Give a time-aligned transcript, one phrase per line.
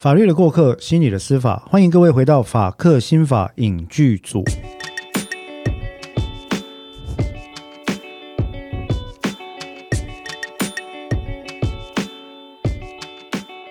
[0.00, 4.42] 法律的过客，心理的司法，欢迎各位回到法客心法影剧组。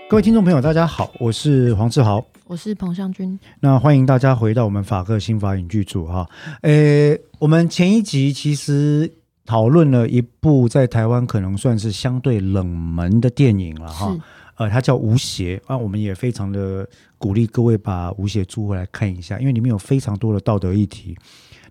[0.07, 2.23] 各位听众朋友，大家好，我是黄志豪。
[2.45, 6.29] 我是彭尚君，那欢迎大家回到我们法克新法影剧组哈。
[6.61, 9.11] 呃，我们前一集其实
[9.47, 14.15] 讨论了一部在台湾可能算是相对冷门的电影了哈。
[14.59, 16.85] 呃，它叫《吴邪》啊，我们也非常的
[17.17, 21.17] 鼓励各位把《吴邪》租回来看一下，因为里面有非常多的道德议题。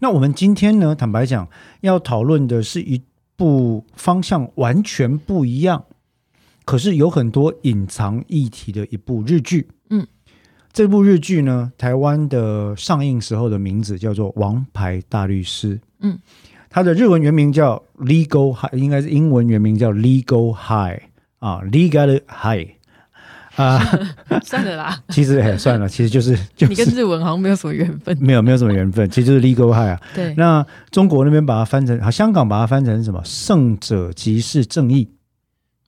[0.00, 1.46] 那我们今天呢，坦白讲，
[1.82, 3.02] 要讨论的是一
[3.36, 5.84] 部方向完全不一样，
[6.64, 9.68] 可是有很多隐藏议题的一部日剧。
[9.90, 10.06] 嗯。
[10.72, 15.76] 这部日剧呢，台湾的上映时候的名字叫做《王牌大律师》。
[16.00, 16.18] 嗯，
[16.70, 21.00] 它的日文原名叫《Legal High》，应该是英文原名叫《Legal High》
[21.40, 22.66] 啊，《Legal High》
[23.58, 23.78] 啊，
[24.42, 24.98] 算了啦。
[25.10, 30.00] 其实哎，算了，其实就是就你跟日文好像没有什么缘分，没有没有什么缘分，其实就是《Legal High》啊。
[30.14, 33.20] 对，那中国那边把它翻成，好，香港把它翻成什么？
[33.24, 35.08] 胜者即是正义。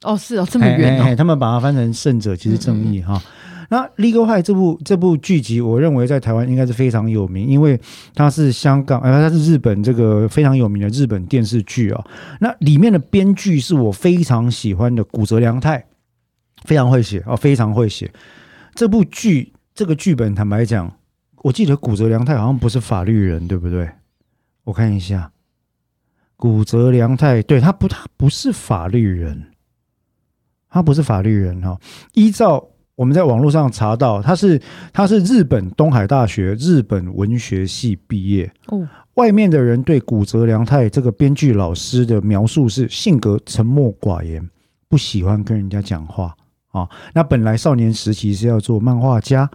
[0.03, 1.15] 哦，是哦，这么远哦。
[1.17, 3.23] 他们把它翻成胜者即是正义哈。
[3.73, 7.81] 那《Legal High》这部这部剧集，我认为在台湾应该是非常有名，因为
[8.17, 12.05] 它是香港，呃，它是日本这个非常有名的日本电视剧哦。
[12.41, 15.85] 那里面的编剧是我非常喜欢的古泽良太，
[16.65, 18.11] 非常会写哦，非常会写。
[18.75, 20.93] 这部剧这个剧本，坦白讲，
[21.43, 23.91] 我记得古泽良太好像不是法律人，对不对？
[24.65, 25.33] 我看一下，
[26.37, 29.49] 古泽良太，对他不，他不是法律人，
[30.69, 31.79] 他不是法律人哈。
[32.13, 34.61] 依照我们在网络上查到，他是
[34.93, 38.53] 他是日本东海大学日本文学系毕业。
[38.67, 44.49] 哦，外面的人对古泽良太这个编剧老师的描述是性格沉默寡言，
[44.89, 46.37] 不喜欢跟人家讲话
[46.71, 46.89] 啊。
[47.15, 49.51] 那本来少年时期是要做漫画家，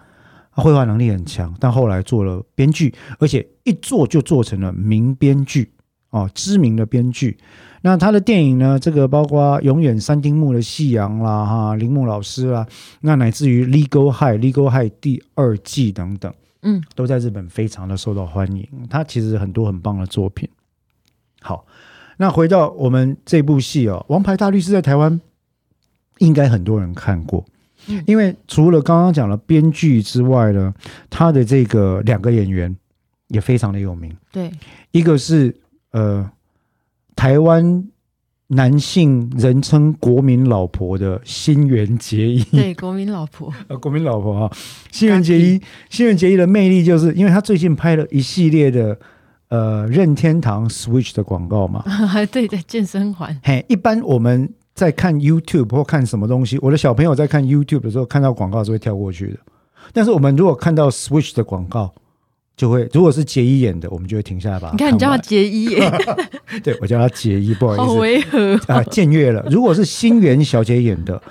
[0.52, 5.72] 绘画能力很强，但后来做了编剧，而且一做就做成了名编剧
[6.10, 7.38] 哦，知名的编剧。
[7.82, 8.80] 那他的电影呢？
[8.80, 12.66] 这个包括永远三丁目的夕阳啦，哈，铃木老师啦，
[13.02, 16.34] 那乃至于《Legal High》《Legal High》第二季等等，
[16.64, 18.68] 嗯，都在日本非常的受到欢迎。
[18.90, 20.50] 他其实很多很棒的作品。
[21.42, 21.68] 好，
[22.18, 25.22] 那回到我们这部戏哦，《王牌大律师》在台湾
[26.20, 27.46] 应该很多人看过，
[28.06, 30.74] 因为除了刚刚讲了编剧之外呢，
[31.10, 32.76] 他的这个两个演员
[33.28, 34.16] 也非常的有名。
[34.32, 34.52] 对，
[34.92, 35.56] 一个是
[35.92, 36.30] 呃。
[37.18, 37.88] 台湾
[38.48, 44.52] 男性人称“国民老婆”的新垣结衣，对，国民老婆， 呃，国民老婆啊，
[44.92, 49.00] 新垣结衣，新垣结衣的魅力就是因为他最近拍了一系列的
[49.48, 51.86] 呃任天堂 Switch 的广告嘛，
[52.30, 53.40] 对对，健身环。
[53.42, 59.40] 嘿，一般我们在看 YouTube 或看什么东西，我的小朋友在看 YouTube 的时候看到广告是会跳过去的，
[59.92, 61.92] 但是我们如果看到 Switch 的广告。
[62.58, 64.70] 就会，如果是杰伊演的，我们就会停下来吧。
[64.72, 65.76] 你看，你叫他杰伊，
[66.64, 69.46] 对我叫他杰伊，不好意思，好违和啊，僭越了。
[69.52, 71.22] 如果是新垣小姐演的，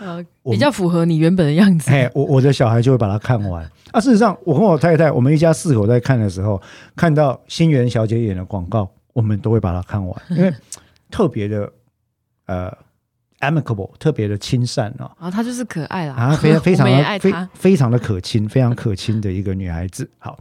[0.43, 1.91] 比较符合你原本的样子。
[1.91, 3.65] 哎，我我的小孩就会把它看完。
[3.93, 6.60] 啊，事实上，我跟我太太，我们一家四口在看的时候，
[6.94, 10.53] 看到新垣小姐演的广告，我们都会把它看完，因为
[11.10, 11.72] 特别的
[12.44, 12.71] 呃
[13.50, 15.10] ，amicable，特别的亲善啊。
[15.19, 20.09] 啊，她就是可爱啦，啊，非常非常的 非非常的可亲，非常可亲的一个女孩子。
[20.19, 20.38] 好。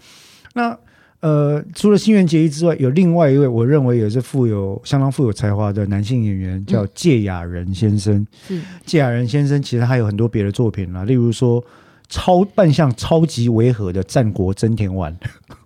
[0.56, 0.78] 那
[1.22, 8.28] 呃，除了新垣结衣之外，有另外一位我认为也是富有相当富有才华的男性演员，叫芥雅人先生。
[8.46, 11.64] 是芥雅人先生，其实还有很多别的作品啦，例如说
[12.10, 15.18] 超扮相超级违和的战国真田丸。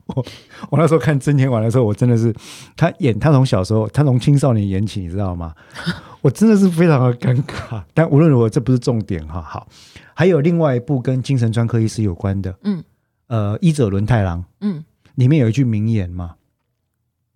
[0.16, 0.26] 我
[0.72, 2.34] 我那时候看真田丸的时候，我真的是
[2.76, 5.54] 他演他从小时候，他从青少年演起，你知道吗？
[6.22, 7.84] 我真的是非常的尴尬。
[7.94, 9.42] 但无论如何，这不是重点哈。
[9.42, 9.68] 好，
[10.14, 12.84] 还有另外一部跟精神专科医师有关的，嗯。
[13.28, 14.86] 呃，伊者伦太郎，嗯，
[15.16, 16.36] 里面有一句名言嘛，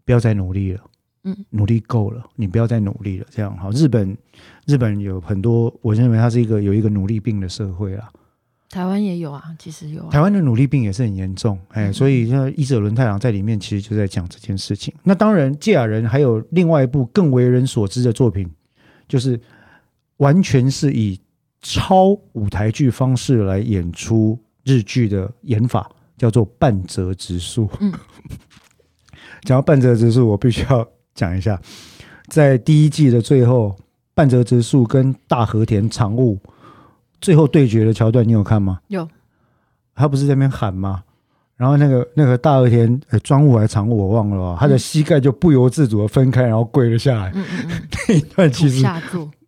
[0.05, 0.79] 不要再努力了，
[1.25, 3.71] 嗯，努力够了，你不要再努力了，这样好。
[3.71, 4.17] 日本，
[4.65, 8.09] 日本有很多，我认为它是一个有一个努力病的社会啊。
[8.71, 10.07] 台湾也有啊，其实有。
[10.09, 14.93] 台湾的努力病也是很严重，哎，所以那伊泽伦太郎在里面其实就在讲这件事情。
[15.03, 18.49] 那当然，芥雅人还有另外一部更为人所知的作品，
[19.07, 19.39] 就是
[20.17, 21.19] 完全是以
[21.61, 24.39] 超舞台剧方式来演出。
[24.63, 25.89] 日剧的演法
[26.19, 27.67] 叫做半泽直树。
[27.79, 27.91] 嗯，
[29.41, 31.59] 讲到半泽直树，我必须要讲一下，
[32.27, 33.75] 在第一季的最后，
[34.13, 36.39] 半泽直树跟大和田常务
[37.21, 38.79] 最后对决的桥段，你有看吗？
[38.87, 39.07] 有。
[39.95, 41.03] 他不是在那边喊吗？
[41.55, 47.31] 然后那个那个大和田庄务还是常务，我忘了，他的膝盖就不由自主的分开，然后跪了下来。
[47.35, 47.81] 嗯嗯嗯。
[48.09, 48.85] 那一段其实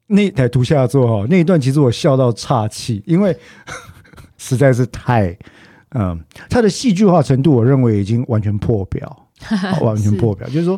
[0.07, 3.35] 那台图下座哈，那一段其实我笑到岔气，因为。
[4.35, 5.33] 实在是太，
[5.91, 6.19] 嗯，
[6.49, 9.27] 他的戏剧化程度，我认为已经完全破表，
[9.79, 10.45] 完全破表。
[10.49, 10.77] 就是说，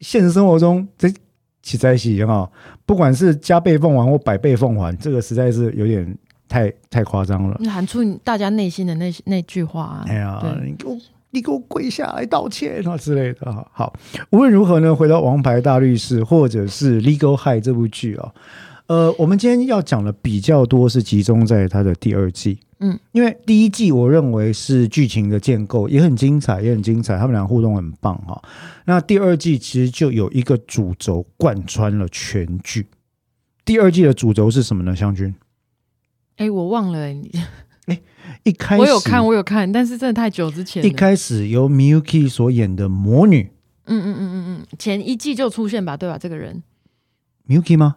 [0.00, 1.08] 现实生活中这
[1.62, 2.50] 起在一起哈，
[2.90, 7.56] 不管是加倍奉还或百倍奉还，这个实在是有点太太夸张了。
[7.60, 10.98] 你喊出大家内心的那那句话，哎呀，你给我
[11.30, 13.64] 你给我跪下来道歉啊之类的。
[13.70, 13.92] 好，
[14.30, 18.32] 无论如何呢，回到《王牌大律师》或者是《Legal High》这部剧啊。
[18.90, 28.42] 呃，我们今天要讲的比较多是集中在它的第二季，嗯，因为第一季我认为是剧情的建构也很精彩，也很精彩，他们俩互动很棒哈。
[28.86, 32.88] 那第二季其实就有一个主轴贯穿了全剧。
[33.64, 34.96] 第二季的主轴是什么呢？
[34.96, 35.32] 湘君？
[36.38, 37.30] 哎，我忘了，你
[37.86, 38.00] 哎，
[38.42, 40.84] 一开始我有看，我有看，但是真的太久之前。
[40.84, 43.50] 一开始由 Miyuki 所演的魔女，
[43.84, 46.18] 嗯嗯嗯嗯嗯，前一季就出现吧，对吧？
[46.18, 46.64] 这个人
[47.46, 47.94] Miyuki 吗？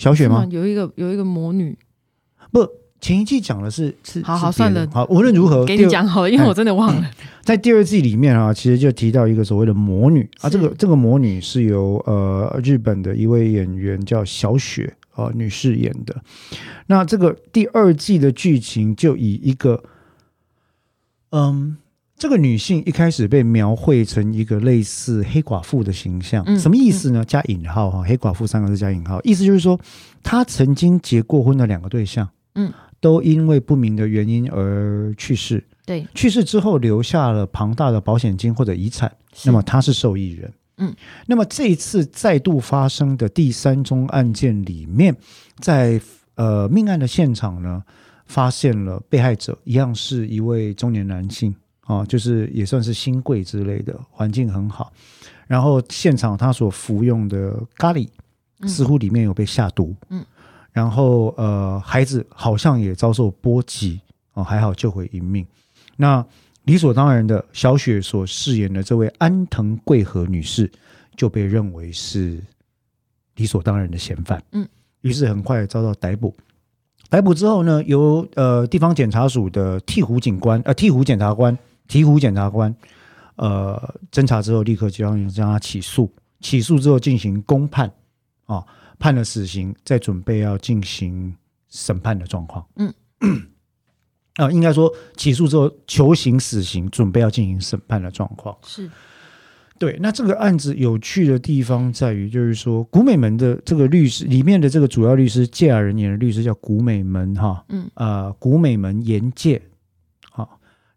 [0.00, 0.46] 小雪吗？
[0.50, 1.76] 有一个有一个魔女，
[2.50, 2.66] 不，
[3.02, 4.22] 前一季讲的是是。
[4.22, 7.10] 好好算了，好，无论如何给你讲好了，因为我真的忘了。
[7.44, 16.16] 在第二季里面啊，其实就提到一个所谓的魔女啊，这个这个魔女是由呃日本的一位演员叫小雪啊女士演的。
[16.86, 19.82] 那这个第二季的剧情就以一个
[21.28, 21.76] 嗯。
[22.20, 27.24] 这个女性一开始被描绘成一个类似黑寡妇的形象，什么意思呢？
[27.24, 29.80] 加引号哈，黑寡妇三个字加引号，意思就是说，
[30.22, 32.70] 她曾经结过婚的两个对象，嗯，
[33.00, 35.64] 都因为不明的原因而去世。
[35.86, 39.10] 对，去世之后留下了庞大的保险金或者遗产，
[39.46, 40.52] 那么她是受益人。
[40.76, 40.94] 嗯，
[41.24, 45.16] 那么这一次再度发生的第三宗案件里面，
[45.58, 45.98] 在
[46.34, 47.82] 呃命案的现场呢，
[48.26, 51.54] 发现了被害者一样是一位中年男性。
[51.90, 54.92] 哦，就是也算是新贵之类的，环境很好。
[55.48, 58.08] 然后现场他所服用的咖喱
[58.68, 60.24] 似乎里面有被下毒，嗯。
[60.70, 64.00] 然后呃，孩子好像也遭受波及，
[64.34, 65.44] 哦，还好救回一命。
[65.96, 66.24] 那
[66.62, 70.70] 理所当然的，小雪所饰演的这位安藤贵和女士
[71.16, 72.40] 就被认为是
[73.34, 74.64] 理所当然的嫌犯，嗯。
[75.00, 76.32] 于是很快遭到逮捕。
[77.08, 81.58] 逮捕之后呢，由呃地方检察署的替湖警官呃替湖检察官。
[81.90, 82.72] 提湖检察官，
[83.34, 86.08] 呃，侦查之后立刻就要将他起诉，
[86.38, 87.92] 起诉之后进行公判，
[88.46, 88.64] 啊，
[88.96, 91.34] 判了死刑，再准备要进行
[91.68, 92.64] 审判的状况。
[92.76, 92.94] 嗯，
[94.36, 98.56] 啊，应该说起诉之后求刑死刑，准备要进行审判的状况。
[98.64, 98.88] 是，
[99.76, 99.98] 对。
[100.00, 109.60] 那这个案子有趣的地方在于，就是说古美门的这个律师里面的这个主要律师介耳人演的律师叫古美门哈，嗯，呃，古美门严介。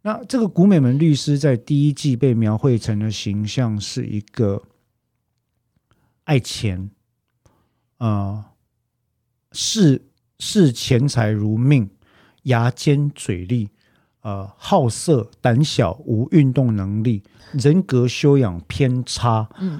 [0.05, 4.61] 那这个古美门律师在第一季被描绘成的形象是一个
[6.25, 6.89] 爱钱，
[7.99, 8.43] 呃，
[9.53, 10.01] 视
[10.39, 11.89] 视钱财如命，
[12.43, 13.69] 牙尖嘴利，
[14.23, 17.23] 呃，好色、胆小、无运动能力，
[17.53, 19.79] 人格修养偏差，嗯，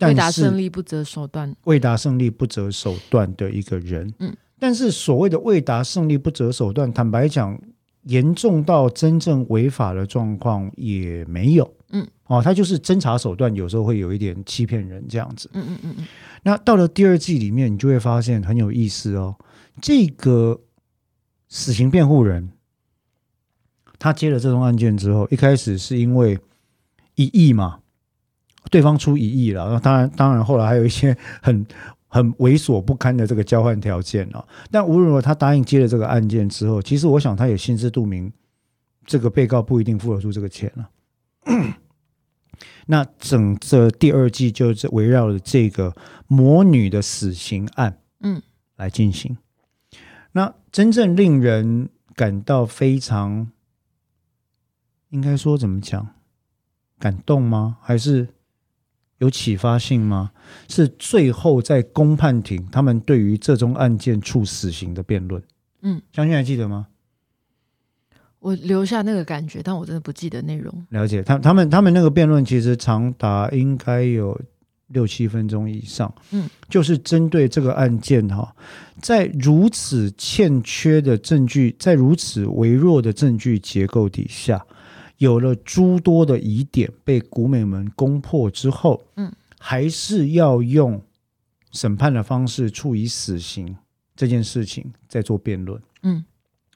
[0.00, 7.58] 为达胜利不择手段，为达胜利不择手段的一个人，嗯，但是所谓的为达胜利不择手段，坦白讲。
[8.08, 16.06] 严重到真正违法的状况也没有，嗯，哦，他就是侦查手段有时候会有一点欺骗人这样子，嗯嗯嗯嗯。
[16.42, 19.36] 那到了第二季里面，你就会发现很有意思哦。
[19.82, 20.58] 这个
[21.50, 22.50] 死刑辩护人，
[23.98, 26.38] 他接了这宗案件之后，一开始是因为
[27.14, 27.80] 一亿嘛，
[28.70, 31.66] 对方出一亿了，那当然当然后来还有一些很。
[32.08, 34.44] 很猥琐不堪的这个交换条件哦！
[34.70, 38.32] 但无论如何，他答应接了这个案件之后，其实我想他也心知肚明，
[39.04, 40.90] 这个被告不一定付得出这个钱了。
[42.86, 45.94] 那整这第二季就是围绕着这个
[46.26, 48.42] 魔女的死刑案，嗯，
[48.76, 49.36] 来进行。
[50.32, 53.50] 那真正令人感到非常，
[55.10, 56.14] 应该说怎么讲，
[56.98, 57.76] 感动吗？
[57.82, 58.28] 还是？
[59.18, 60.30] 有启发性吗？
[60.68, 65.42] 是最后在公判庭，他们对于这宗案件处死刑的辩论。
[65.82, 66.86] 嗯，相信还记得吗？
[68.40, 70.72] 我留下那个感觉，但我真的不记得内容。
[70.90, 74.40] 了解，他他们他们那个辩论其实长达应该有
[74.86, 76.14] 六七分钟以上。
[76.30, 78.54] 嗯，就是针对这个案件哈，
[79.02, 84.64] 在如此欠缺的证据，在如此微弱的证据结构底下。
[85.18, 91.00] 有了诸多的疑点被古美门攻破之后，嗯，还是要用
[91.72, 93.76] 审判的方式处以死刑
[94.16, 96.24] 这件事情在做辩论，嗯，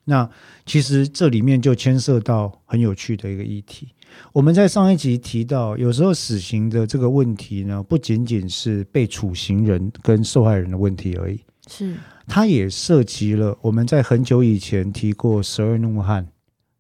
[0.05, 0.29] 那
[0.67, 3.89] 其实这里面就牵涉到很有趣的一个议题。
[4.33, 11.97] 我们在上一集提到，有时候死刑的这个问题呢，不仅仅是被处刑人跟受害人的问题而已，是。
[12.29, 16.27] 它也涉及了我们在很久以前提过十二怒汉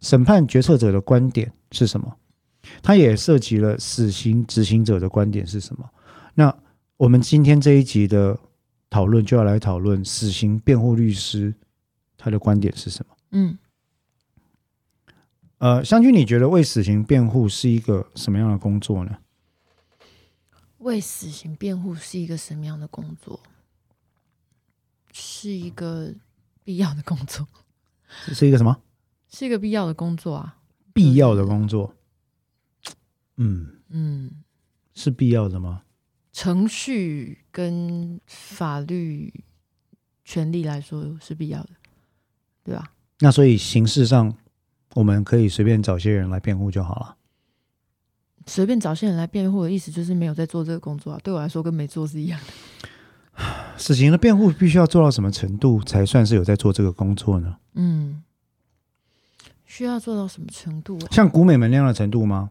[0.03, 2.15] 审判决策者的观点是什么，
[2.83, 5.89] 它也涉及了死刑执行者的观点是什么。
[6.35, 6.55] 那
[6.97, 8.39] 我们今天这一集的
[8.91, 11.55] 讨论就要来讨论死刑辩护律师
[12.19, 13.17] 他的观点是什么。
[13.31, 13.59] 嗯，
[15.59, 19.17] 呃，湘君，你觉得为死刑辩护是一个什么样的工作呢？
[20.79, 23.41] 为死刑辩护是一个什么样的工作？
[25.13, 26.13] 是一个
[26.65, 27.47] 必要的工作，
[28.27, 28.77] 这是一个什么
[29.35, 30.59] 是一个必要的工作啊。
[30.93, 31.95] 必要的工作？
[33.39, 34.31] 嗯，嗯，
[34.95, 35.83] 是必要的吗？
[36.33, 39.33] 程序跟法律
[40.25, 41.71] 权利来说是必要的，
[42.63, 42.93] 对吧？
[43.21, 44.35] 那所以形式上，
[44.95, 47.17] 我们可以随便找些人来辩护就好了。
[48.47, 53.45] 随便找些人来辩护的意思就是没有在做这个工作啊，对我来说跟没做是一样的。
[53.79, 57.57] 死刑的辩护必须要做到什么程度才算是有在做这个工作呢？
[57.75, 58.23] 嗯，
[59.73, 61.09] 需要做到什么程度啊？
[61.11, 62.51] 像古美门那样的程度吗？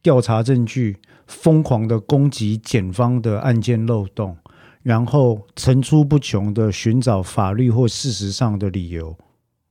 [0.00, 4.36] 调查证据，疯狂的攻击检方的案件漏洞，
[4.84, 9.18] 然后层出不穷的寻找法律或事实上的理由，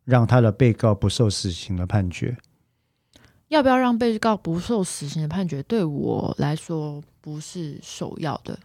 [0.04, 2.38] 让他的被告不受死刑的判决。
[3.48, 8.60] 要不要让被告不受死刑的判决，对我来说不是首要的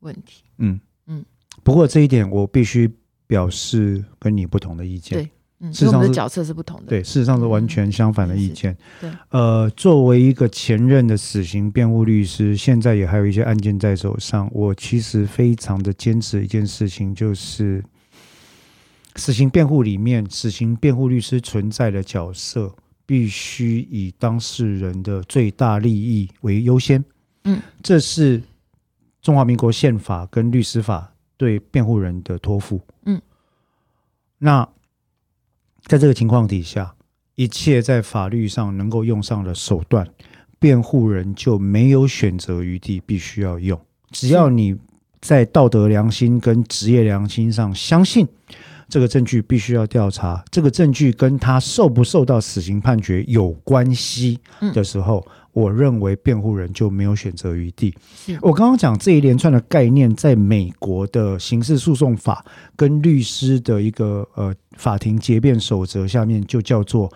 [0.00, 0.42] 问题。
[0.56, 1.22] 嗯嗯。
[1.62, 2.90] 不过这一点我必须
[3.26, 5.18] 表示跟你不同的意见。
[5.18, 5.30] 对
[5.64, 6.86] 嗯，事实上的角色是不同的。
[6.88, 8.76] 对，事实上是完全相反的意见。
[9.00, 14.50] 对，呃，作为一个前任的死刑辩护律师，现在也还有一些案件在手上。
[14.52, 17.80] 我其实非常的坚持一件事情，就是
[19.14, 22.74] 死刑辩护里面，死刑辩护律师存在的角色
[23.06, 27.04] 必须以当事人的最大利益为优先。
[27.44, 28.42] 嗯，这是
[29.20, 32.80] 中华民国宪法跟律师法对辩护人的托付。
[33.06, 33.20] 嗯，
[34.38, 34.68] 那
[35.86, 36.94] 在这个情况底下，
[37.34, 40.06] 一切在法律上能够用上的手段，
[40.58, 43.80] 辩护人就没有选择余地，必须要用。
[44.10, 44.76] 只要你
[45.20, 48.26] 在道德良心跟职业良心上相信
[48.88, 54.38] 这个证据必须要调查，这个证据跟他受不受到死刑判决有关系
[54.74, 57.94] 的时候，我认为辩护人就没有选择余地。
[58.40, 62.44] 我刚刚讲这一连串的概念，在美国的刑事诉讼法
[62.74, 67.12] 跟律师的一个呃法庭结辩守则下面，就叫做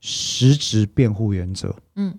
[0.00, 1.74] 实质辩护原则。
[1.96, 2.18] 嗯，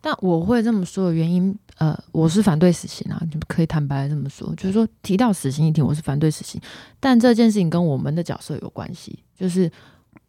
[0.00, 6.60] 但我会这么说的原因，呃，我是反对死刑啊，你可以坦白这么说，就是说提到死刑议题，我是反对死刑，
[6.98, 9.70] 但这件事情跟我们的角色有关系，就是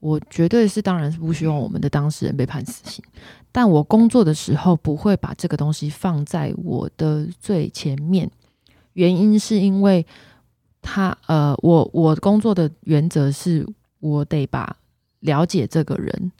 [0.03, 3.01] 我绝对是当然是不希望我们的当事人被判死刑，
[3.53, 8.29] 但我工作的时候不会把这个东西放在我的最前面，
[8.93, 10.05] 原因是因为
[10.81, 13.65] 他呃，我我工作的原则是
[14.01, 14.75] 我得把
[15.21, 16.33] 了解这个人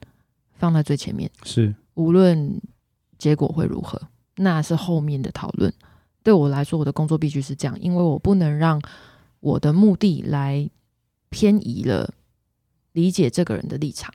[0.52, 1.30] 放在最前面。
[1.42, 2.60] 是无论
[3.16, 3.98] 结果会如何，
[4.36, 5.72] 那是后面的讨论。
[6.22, 8.78] 对我来说，我的工作必须是这样，因为我不能让
[9.40, 10.68] 我的目的来
[11.30, 12.12] 偏移了
[12.94, 14.12] 理解这个人的立场。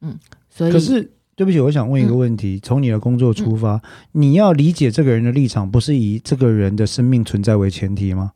[0.00, 0.18] 嗯，
[0.48, 3.80] 所以可是对不起，我想问一个问题：从你的工作出发，
[4.12, 8.32] 你要理解这个人的立场，不是以这个人的生命存在为前提吗？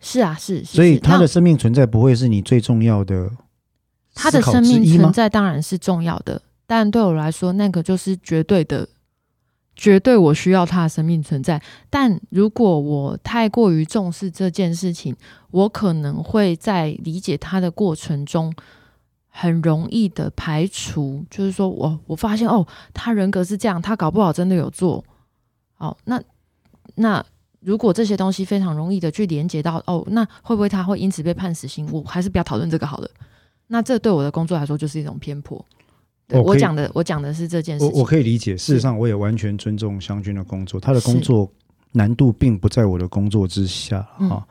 [0.00, 3.30] 是啊，是，是所以他的生命存在不会是你最重要的
[4.14, 8.86] 他的生命存在当然是重要的，但对我来说，那个就是绝对的，
[9.74, 11.60] 绝对我需要他的生命存在。
[11.88, 15.16] 但如果我太过于重视这件事情，
[15.50, 18.54] 我可能会在理解他的过程中，
[19.36, 25.04] 很容易的排除，就是说我我发现哦，他人格是这样，他搞不好真的有做。
[25.78, 26.22] 哦，那
[26.94, 27.24] 那
[27.58, 31.84] 如果这些东西非常容易的去连接到哦，那会不会他会因此被判死刑？
[31.90, 33.10] 我还是不要讨论这个好了。
[33.66, 35.62] 那这对我的工作来说就是一种偏颇。
[36.28, 38.00] 对我我讲的，我讲的是这件事我情。
[38.00, 41.50] 我可以理解，事实上我也完全尊重湘军的工作，他的工作
[41.90, 44.42] 难度并不在我的工作之下啊、嗯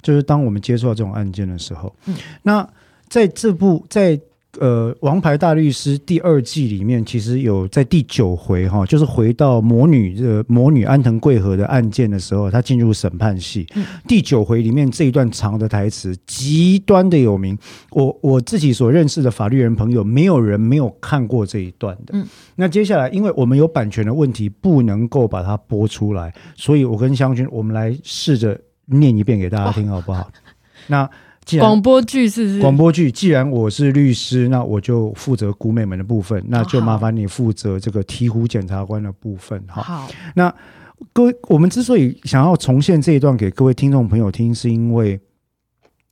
[0.00, 2.66] 就是当我们接触到这种案件的时候，嗯那
[3.10, 4.18] 在这部在
[4.58, 13.66] 呃《王牌大律师》第二季里面，其实有在第九回哈、就是回到魔女的魔女安藤贵和的案件的时候，他进入审判系。
[13.74, 17.58] 嗯第九回里面这一段长的台词极端的有名，
[17.90, 22.14] 我我自己所认识的法律人朋友，没有人没有看过这一段的。
[22.14, 30.30] 嗯那接下来，因为我们有版权的问题，不能够把它播出来，所以我跟湘君，我们来试着念一遍给大家听，好不好？
[30.86, 31.08] 那
[31.44, 32.60] 既然广播剧是不是？
[32.60, 39.60] 广播剧，既然我是律师，那我就负责古美门的部分，那就麻烦你负责这个醍醐检察官的部分。
[39.66, 40.08] 哈，好，
[41.12, 45.18] 各位，我们之所以想要重现这一段给各位听众朋友听，是因为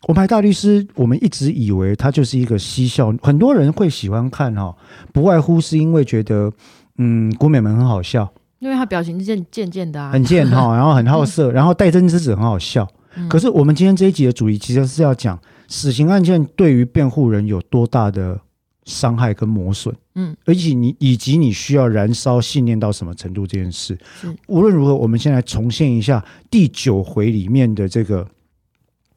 [0.06, 4.74] 王牌大律师，我们一直以为他就是一个嬉笑，很多人会喜欢看哈，
[5.12, 6.50] 不外乎是因为觉得，
[6.96, 12.88] 嗯，古美门很好笑，因为他表情渐渐渐的啊，很贱哈，然后很好色， 然后戴真之子很好笑。
[13.16, 18.40] 嗯可是我们今天这一集的主题其实是要讲死刑案件对于辩护人有多大的
[18.84, 24.34] 伤害跟磨损，嗯，而且你以及你需要燃烧信念到什么程度这件事是。
[24.46, 28.26] 无论如何，我们先来重现一下第九回里面的这个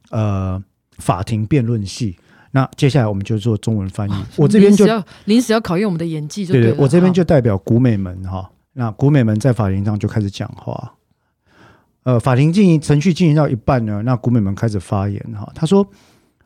[0.09, 0.61] 呃
[0.97, 2.17] 法庭辩论戏。
[2.51, 4.85] 那接下来我们就做中文翻译，我这边就
[5.23, 8.51] 临时要考验我们的演技对我这边就代表古美们哈。
[8.73, 10.93] 那古美们在法庭上就开始讲话。
[12.03, 15.51] 呃，法庭进行程序进行到一半呢，那古美们开始发言哈。
[15.53, 15.87] 他说：“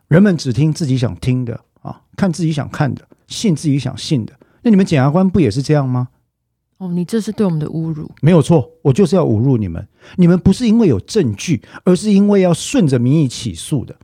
[0.08, 4.32] 人们只听自己想听的啊，看自己想看的，信自己想信的。
[4.62, 6.08] 那你们检察官不也是这样吗？
[6.78, 8.10] 哦，你这是对我们的侮辱。
[8.20, 9.88] 没有错，我就是要侮辱你们。
[10.16, 13.96] 你们不是因为有证据，而是因为要顺着民意起诉的。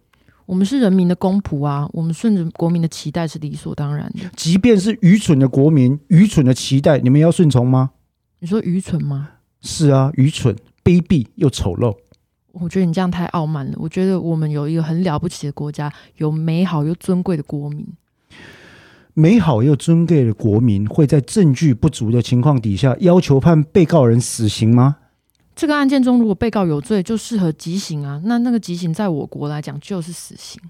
[0.46, 4.20] 我们是人民的公仆啊，我们顺着国民的期待是理所当然的。
[4.34, 7.90] 即便是愚蠢的国民、愚蠢的期待，你们也要顺从吗？
[8.40, 9.28] 你说愚蠢吗？
[9.60, 11.96] 是啊，愚蠢、卑鄙又丑陋。
[12.52, 13.72] 我觉得你这样太傲慢了。
[13.78, 17.86] 我觉得我们有一个很了不起的国家，有美好又尊贵的国民。
[19.14, 24.96] 美好又尊贵的国民会在证据不足的情况底下要求判被告人死刑吗？
[25.54, 28.20] 这个案件中，如果被告有罪，就适合极刑啊。
[28.24, 30.60] 那那个极刑在我国来讲就是死刑。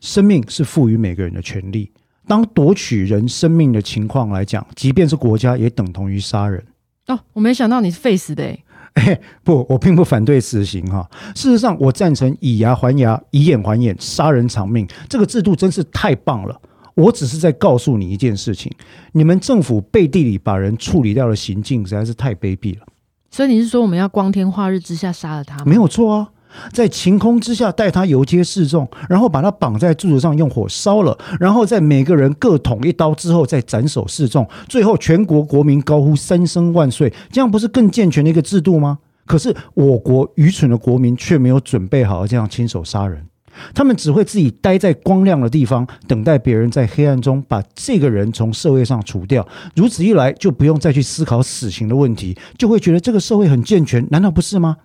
[0.00, 1.90] 生命是赋予每个人的权利。
[2.26, 6.64] 当夺取人生命的情况来讲，即便是国家，也等同于杀人。
[7.08, 8.64] 哦，我没想到你是 face 的诶。
[8.94, 11.08] 哎，不，我并不反对死刑哈。
[11.34, 14.86] 事实上，我赞成以牙还牙，以眼还眼，杀人偿命。
[15.08, 16.60] 这个制度真是太棒了。
[16.94, 18.72] 我只是在告诉你一件事情：
[19.12, 22.86] 你们政府背地里把人处理掉的行径实在是太卑鄙了。
[23.30, 25.64] 所以你是说我们要光天化日之下杀了他吗？
[25.64, 26.28] 没有错啊，
[26.72, 38.98] 在晴空之下带他游街示众，然后把他绑在柱子上用火烧了，然后在每个人各捅一刀之后再斩首示众，最后全国国民高呼三声万岁，这样不是更健全的一个制度吗？
[39.26, 43.26] 可是我国愚蠢的国民却没有准备好这样亲手杀人。
[43.74, 49.46] 他们只会自己待在光亮的地方，等待别人在黑暗中把这个人从社会上除掉。
[49.74, 54.76] 如此一来，就不用再去思考死刑的问题，就会觉得这个社会很健全，难道不是吗？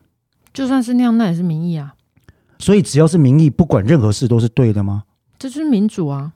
[0.54, 1.96] 就算是那样，那也是民意啊，
[2.60, 5.04] 所以只要是民意，不管任何事都是对的吗？
[5.40, 6.34] 这就是民主啊。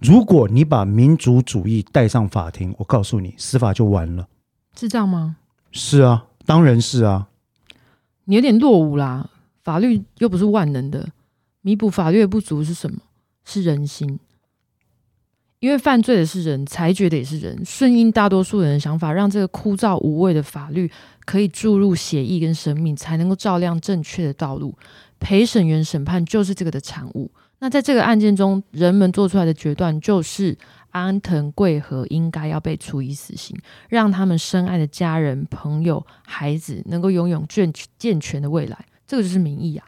[0.00, 4.26] 如果你把民族主义带上法庭，我告诉你，司法就完了。
[4.74, 5.36] 是这样吗？
[5.70, 7.28] 是啊，当然是啊。
[8.24, 9.28] 你有点落伍啦，
[9.62, 11.10] 法律又不是万能的，
[11.60, 12.98] 弥补法律的不足是什么？
[13.44, 14.18] 是人心。
[15.60, 20.90] 因为犯罪的是人，裁决的也是人，顺应大多数人的想法，让这个枯燥无味的法律
[21.24, 24.76] 可以注入血液跟生命，才能够照亮正确的道路。
[25.18, 27.30] 陪审员审判就是这个的产物。
[27.60, 30.54] 那在这个案件中，人们做出来的决断就是
[30.90, 33.56] 安藤贵和应该要被处以死刑，
[33.88, 38.84] 让他们深爱的家人、朋友、孩子能够拥有健健全的未来。
[39.06, 39.86] 这个就是民意啊！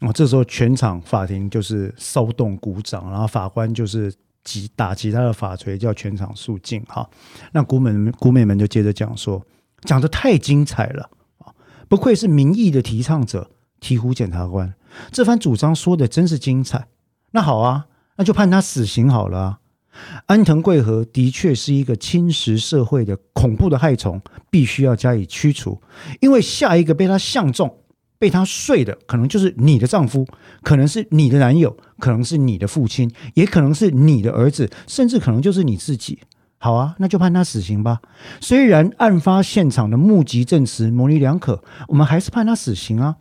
[0.00, 4.12] 哦，这时候全场法庭就是骚动鼓掌，然后法官就是
[4.46, 6.80] 击打击他的法锤，叫全场肃静。
[6.86, 7.10] 哈，
[7.52, 9.44] 那古美古美们就接着讲说，
[9.82, 11.52] 讲的太精彩了啊！
[11.88, 14.72] 不愧是民意的提倡者，醍醐检察官
[15.10, 16.86] 这番主张说的真是精彩。
[17.32, 19.58] 那好啊，那就判他死刑好了啊。
[20.26, 25.82] 安藤贵和的确是一个侵蚀社会的恐怖的害虫，必须要加以驱除。
[26.20, 27.78] 因为下一个被他相中、
[28.18, 30.26] 被他睡的，可能就是你的丈夫，
[30.62, 36.18] 可能是你的男友，可能是你的父亲，也可能是你的儿子，甚至可能就是你自己。
[36.58, 38.00] 好啊，那就判他死刑吧。
[38.40, 43.16] 虽然案发现场的目击证词模棱两可，我们还是判他死刑啊。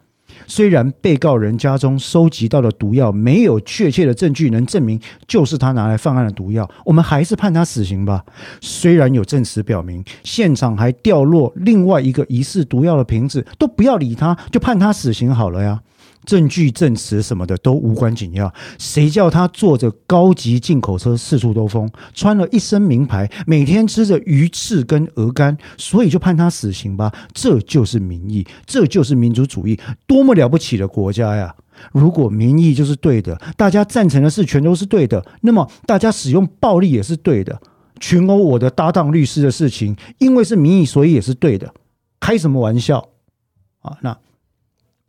[0.47, 8.23] 虽然被告人家中收集到的毒药没有确切的证据能证明就是他拿来犯案的毒药，我们还是判他死刑吧。
[8.61, 15.81] 虽然有证词表明现场还掉落另外一个疑似毒药的瓶子，都不要理他，就判他死刑好了呀。
[16.25, 27.13] 证据、证词什么的都无关紧要，谁叫他坐着高级进口车四处兜风，穿了一身名牌，每天吃着鱼翅跟鹅肝，所以就判他死刑吧。
[27.33, 31.55] 这就是民意，这就是民主主义，多么了不起的国家呀！
[31.91, 37.61] 如果民意就是对的，大家赞成的事全都是对的，那么大家使用暴力也是对的。
[37.99, 41.73] 群殴我的搭档律师的事情，因为是民意，所以也是对的。
[42.19, 43.09] 开什么玩笑
[43.81, 43.97] 啊？
[44.01, 44.17] 那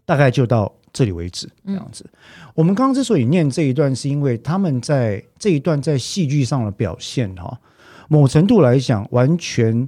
[0.05, 0.73] 大概就到。
[0.97, 2.09] 这里为止，这样子。
[2.55, 7.61] 我们刚刚之所以念这一段，是因为他们在这一段在戏剧上的表现，哈，
[8.09, 9.87] 某程度来讲，完全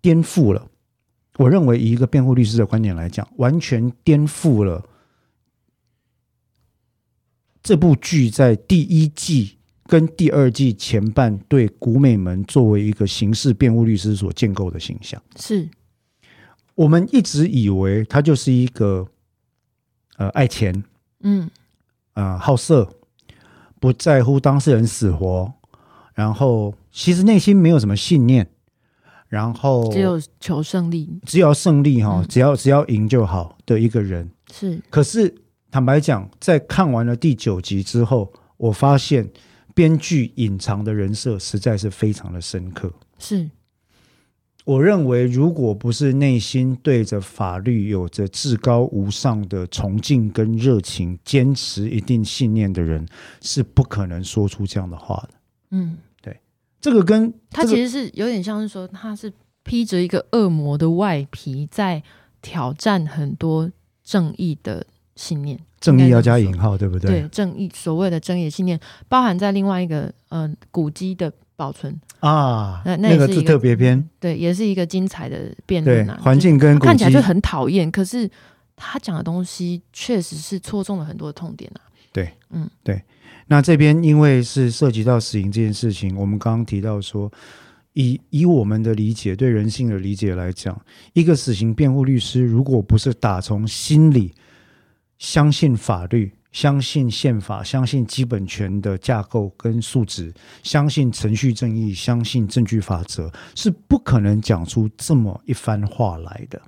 [0.00, 0.68] 颠覆了。
[1.38, 4.88] 我认为，以一个辩护律师的观点来讲，完全颠覆了
[7.60, 15.20] 这部剧在第一季跟第二季前半对古美门作为一个刑事辩护律师所建构的形象。
[15.36, 15.68] 是，
[16.76, 19.08] 我们一直以为他就是一个
[20.16, 20.84] 呃爱钱、
[21.20, 21.50] 嗯
[22.14, 22.88] 呃好色，
[23.80, 25.52] 不在乎当事人死活，
[26.14, 28.46] 然后其实内心没有什么信念，
[29.28, 34.30] 然后只有求胜利，只要胜利哈，嗯只要只要赢就好的一个人。
[34.52, 35.34] 是可是
[35.70, 39.26] 坦白讲，在看完了第九集之后，我发现
[39.74, 42.92] 编剧隐藏的人设实在是非常的深刻。
[43.18, 43.48] 是，
[44.64, 53.04] 我认为，如果不是内心对着法律有着至高无上的崇敬跟热情，坚持一定信念的人，
[53.40, 55.34] 是不可能说出这样的话的。
[55.70, 56.38] 嗯，对
[56.80, 59.32] 这个跟他这个其实是有点像是说，他是
[59.64, 62.02] 披着一个恶魔的外皮，在
[62.40, 63.68] 挑战很多
[64.04, 65.58] 正义的信念。
[65.80, 67.10] 正义要加引号，对不对？
[67.22, 76.18] 对正义所谓的正义信念，包含在另外一个呃古籍的保存，啊，那那那个是特别篇，对，也是一个精彩的辩论啊。
[76.20, 78.28] 环境跟看起来就很讨厌，可是
[78.74, 81.80] 他讲的东西确实是戳中了很多的痛点啊。
[82.12, 83.00] 对，嗯，对
[83.46, 87.30] 那这边因为是涉及到死刑这件事情，我们刚刚提到说，
[87.92, 90.76] 以以我们的理解，对人性的理解来讲，
[91.12, 94.34] 一个死刑辩护律师，如果不是打从心里
[95.18, 106.60] 相信法律、相信宪法、相信基本权的架构跟素质，相信程序正义、相信证据法则，是不可能讲出这么一番话来的。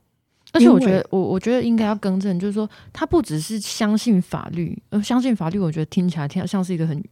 [0.53, 7.05] 而且我觉得，我我觉得应该要更正，就是说，他不只是相信法律，呃，相信法律，我觉得听起来听像是一个很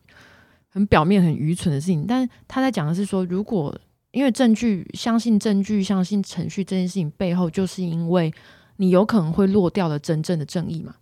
[0.70, 2.06] 很表面、很愚蠢的事情。
[2.06, 3.76] 但是他在讲的是说，如果
[4.12, 8.32] 因为证据，相信证据、相信程序这件事情背后，就是因为
[8.76, 10.94] 你有可能会落掉了真正的正义嘛？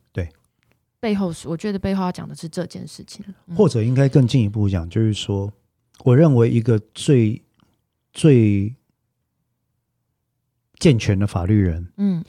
[1.00, 3.24] 对，背后是我觉得背后要讲的是这件事情。
[3.46, 5.52] 嗯或者应该更进一步讲，就是说，
[6.04, 7.42] 我认为一个最
[8.12, 8.74] 最
[10.78, 12.24] 健全的法律人，嗯，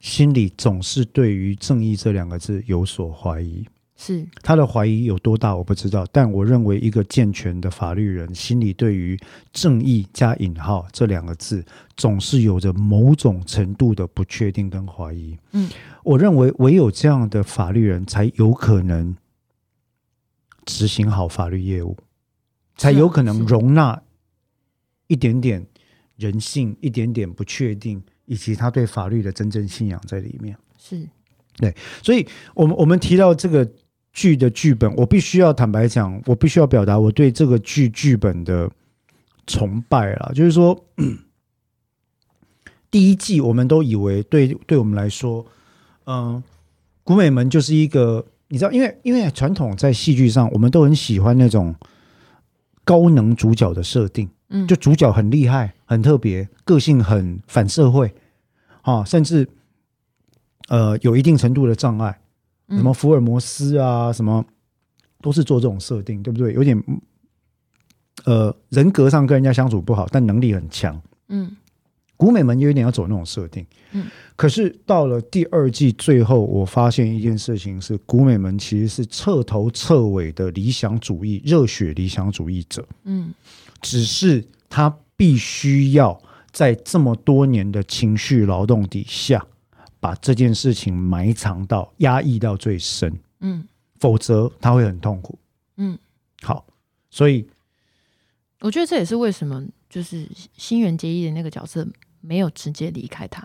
[0.00, 3.66] 心里总是对于正义这两个字有所怀疑。
[3.98, 9.18] 是他的怀疑有多大我不知道，但我认为一个健全的法律人心里对于
[9.52, 11.64] 正义加引号这两个字，
[11.96, 15.38] 总是有着某种程度的不确定跟怀疑。
[15.52, 15.70] 嗯，
[16.04, 19.16] 我认为唯有这样的法律人才有可能
[20.66, 21.96] 执行好法律业务，
[22.76, 24.02] 才有可能容纳
[25.06, 25.66] 一点点
[26.16, 30.54] 人性、一点点不确定，以及他对法律的真正信仰在里面。
[30.78, 31.08] 是
[31.58, 33.66] 对，所以，我们我们提到这个
[34.16, 38.68] 剧的剧本，我必须要坦白讲，我必须要表达我对这个剧剧本的
[39.46, 40.32] 崇拜啦。
[40.34, 40.74] 就是说，
[42.90, 45.44] 第一季我们都以为对对我们来说，
[46.06, 46.42] 嗯，
[47.04, 51.74] 古美门就是一个，你知道，因为因为传统在戏剧上，我们都很喜欢那种
[52.84, 54.26] 高能主角的设定。
[54.48, 58.14] 嗯，就主角很厉害、很特别，个性很反社会，
[58.80, 59.46] 啊，甚至
[60.68, 62.25] 呃有一定程度的障碍，嗯
[62.68, 64.44] 什么福尔摩斯啊，什么
[65.20, 66.52] 都是做这种设定，对不对？
[66.52, 66.82] 有点
[68.24, 71.00] 呃人格上跟人家相处不好，但能力很强。
[71.28, 71.56] 嗯
[72.18, 82.86] 古美门有一点要走那种设定，嗯，可是到了第二季最后，我发现一件事情是，古美门其实是彻头彻尾的理想主义、热血理想主义者。
[83.04, 83.34] 嗯
[83.82, 86.18] 只是他必须要
[86.50, 89.46] 在这么多年的情绪劳动底下，
[90.06, 93.66] 把这件事情埋藏到、压抑到最深，嗯
[93.98, 95.36] 否则他会很痛苦。
[95.78, 95.98] 嗯，
[96.42, 96.64] 好，
[97.10, 97.44] 所以
[98.60, 101.84] 我觉得这也是为什么就是新垣结衣的那个角色
[102.20, 103.42] 没有直接离开他，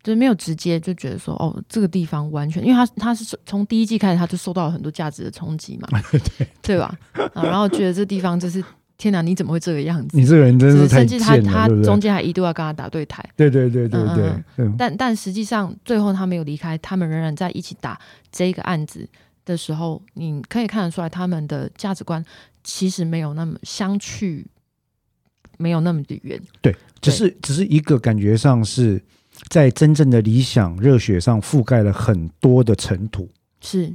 [0.00, 5.88] 就是没有直接就觉得说哦，这个地方完全，因为他他是从第一季开始他就受到了很多价值的冲击嘛，
[6.30, 6.96] 对对吧？
[7.34, 8.62] 啊，然后觉得这地方就是
[8.98, 10.16] 天哪，你怎么会这个样子？
[10.16, 11.38] 你这个人真就是甚至他？
[11.40, 18.00] 他中间还一度要跟他打对台，对对对对对嗯嗯，嗯但但实际上最后他没有离开，他们仍然在一起打
[18.32, 19.06] 这个案子
[19.44, 22.24] 的时候，你可以看得出来他们的价值观
[22.64, 24.46] 其实没有那么相去，
[25.58, 26.40] 没有那么的远。
[26.62, 29.00] 对，只是只是一个感觉上是
[29.48, 33.28] 在真正的理想热血上覆盖了很多的尘土。
[33.60, 33.92] 是，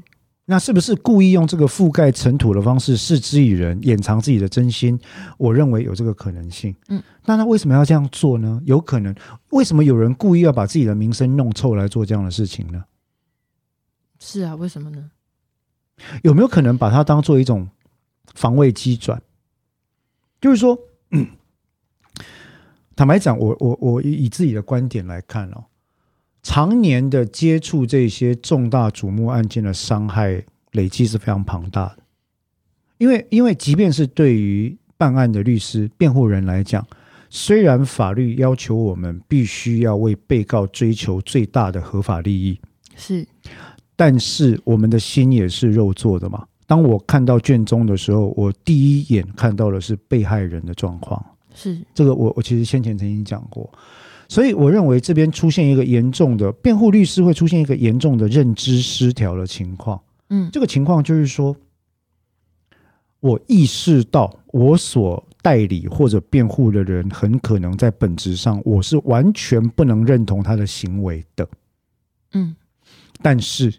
[0.51, 4.99] 那是不是故意用这个覆盖尘土的方式示之以人，掩藏自己的真心？
[5.37, 6.75] 我认为有这个可能性。
[6.89, 8.61] 嗯，那他为什么要这样做呢？
[8.65, 9.15] 有可能，
[9.51, 12.83] 为什么有人故意要把自己的名声弄臭来做这样的事情呢？
[14.19, 15.09] 是啊，为什么呢？
[16.21, 17.69] 有没有可能把它当做一种
[18.33, 19.21] 防卫机转？
[20.41, 20.77] 就是说，
[21.11, 21.25] 嗯
[22.93, 25.63] 坦白讲，我我我以以自己的观点来看哦，
[26.43, 31.97] 常年的接触这些重大瞩目案件的伤害累积是非常庞大的。
[32.97, 36.85] 因为，因为即便是对于办案的律师、辩护人来讲，
[37.29, 42.59] 虽然法律要求我们必须要为被告追求最大的合法利益，
[42.95, 43.25] 是，
[43.95, 46.45] 但是我们的心也是肉做的嘛。
[46.67, 51.23] 当我看到卷宗的时候，我第一眼看到的是被害人的状况。
[51.53, 53.69] 是这个，我我其实先前曾经讲过，
[54.31, 60.01] 所以我认为这边出现一个严重的辩护律师会出现一个严重的认知失调的情况。
[60.29, 61.53] 嗯，这个情况就是说，
[63.19, 71.45] 我意识到我所代理或者辩护的人，很可能在本质上我是完全不能认同他的行为的。
[72.31, 72.55] 嗯，
[73.21, 73.73] 但是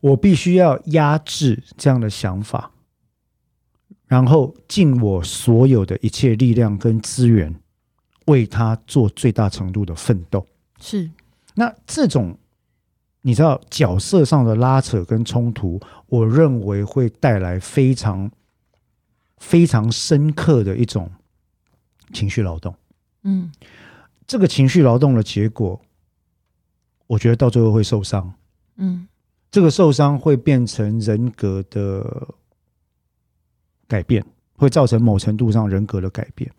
[0.00, 2.70] 我必须要压制这样的想法，
[4.06, 7.54] 然后尽我所有的一切力量跟资源，
[8.26, 10.46] 为他做最大程度的奋斗。
[10.80, 11.10] 是，
[11.54, 12.36] 那这种
[13.22, 18.30] 你知道角色上的拉扯跟冲突，我认为会带来非常
[19.38, 21.10] 非常深刻的一种
[22.12, 22.74] 情绪劳动。
[23.22, 23.50] 嗯，
[24.26, 25.80] 这个情绪劳动的结果，
[27.06, 28.32] 我觉得到最后会受伤。
[28.76, 29.06] 嗯，
[29.50, 32.28] 这个受伤会变成人格的
[33.86, 34.24] 改变，
[34.56, 36.50] 会造成某程度上人格的改变。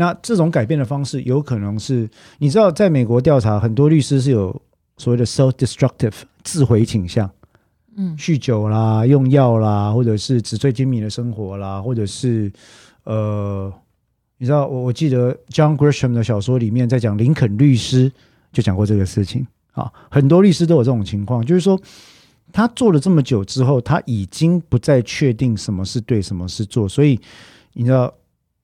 [0.00, 2.08] 那这种改变的方式，有可能是
[2.38, 4.62] 你知道，在美国调查，很多律师是有
[4.96, 7.28] 所谓的 self-destructive 自毁倾向，
[7.96, 12.48] 嗯，酗酒啦、用药啦，或者是纸醉金迷的生活啦，或者是
[13.02, 13.72] 呃，
[14.36, 18.12] 你知道，我我记得 John Grisham 的小说里面在讲林肯律师
[18.52, 21.76] 就讲过这个事情啊，很多律师都有这种情况，就是说
[22.52, 27.18] 他做了这么久之后，他已经不再确定什么是对，什么是错，所以
[27.72, 28.14] 你知道。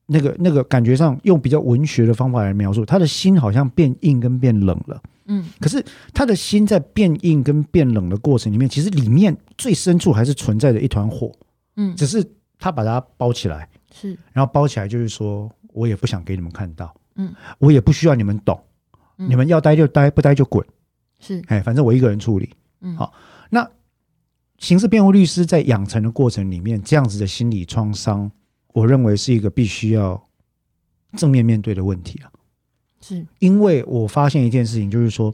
[0.07, 5.01] 那个那个感觉上，用比较文学的方法来描述，他的心好像变硬跟变冷了。
[5.25, 11.31] 嗯，可是他的心在变硬跟变冷的过程里面，其实里面最深处还是存在着一团火。
[11.77, 12.23] 嗯，只是
[12.59, 18.59] 他把它包起来，是，然后包起来就是说我也不想给你们看到，嗯，我也不需要你们懂，
[19.17, 19.29] 嗯。
[19.29, 20.63] 你们要待就待，不待就滚，
[21.19, 22.49] 是，哎，反正我一个人处理。
[22.81, 23.11] 嗯，好
[23.49, 23.67] 那
[24.59, 28.31] 刑事辩护律师在养成的过程里面，这样子的心理创伤，
[28.75, 30.21] 我认为是一个必须要
[31.15, 32.29] 正面面对的问题啊。
[32.99, 35.33] 是，因为我发现一件事情，就是说，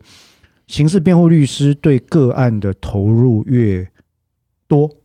[0.68, 3.92] 刑事辩护律师对个案的投入越
[4.68, 4.96] 多，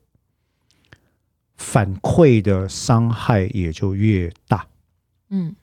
[1.57, 4.67] 反馈的伤害也就越大。
[5.31, 5.57] 嗯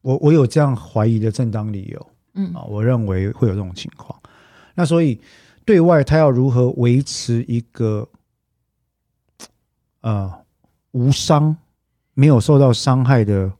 [0.00, 4.16] 我我有这样怀疑的正当理由嗯啊，我认为会有这种情况。
[4.74, 5.20] 那所以
[5.64, 8.08] 对外他要如何维持一个
[10.02, 10.32] 呃
[10.92, 11.56] 无伤、
[12.14, 13.52] 没有受到伤害的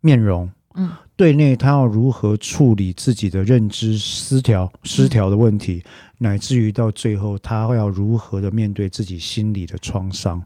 [0.00, 0.50] 面容？
[0.74, 5.84] 嗯对内他要如何处理自己的认知失调、失调的问题，
[6.18, 10.44] 乃至于到最后他要如何的面对自己心理的创伤。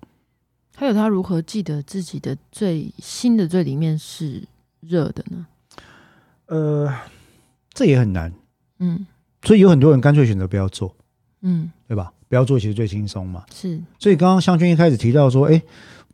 [0.77, 4.47] 还有他如何记得自己的最新的最里面是
[4.81, 5.47] 热的呢？
[6.49, 6.95] 呃，
[7.73, 8.31] 这也很难，
[8.81, 9.07] 嗯
[9.43, 10.95] 所以有很多人干脆选择不要做，
[11.41, 12.13] 嗯，对吧？
[12.29, 13.43] 不要做其实最轻松嘛。
[13.55, 15.63] 是，所以刚刚湘君一开始提到说，哎，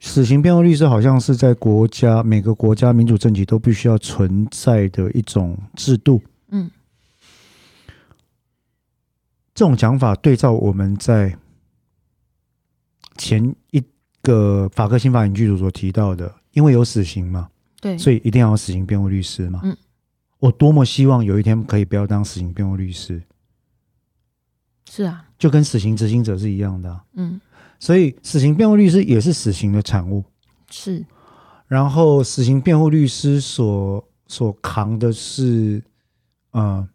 [0.04, 6.22] 死刑辩护律师好像是在国家每个国家民主政体都必须要存在的一种制度。
[6.48, 6.70] 嗯
[9.54, 11.34] 这种讲法对照我们在
[13.16, 13.82] 前一
[14.20, 17.48] 个法科新法影剧组所提到的，因为有死刑嘛，
[17.80, 19.60] 对，所以一定要有死刑辩护律师嘛。
[19.64, 19.74] 嗯，
[20.38, 23.22] 我多么希望有一天可以不要当死刑辩护律师，
[24.90, 27.40] 是啊，就跟死刑执行者是一样的啊、嗯
[27.78, 30.24] 所以死刑辩护律师也是死刑的产物。
[30.70, 31.04] 是，
[31.66, 35.82] 然后死刑辩护律师所所扛的是，
[36.50, 36.88] 呃，